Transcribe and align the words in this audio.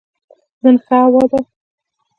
نن 0.63 0.75
ښه 0.85 0.97
هوا 1.05 1.23
ده 1.31 1.39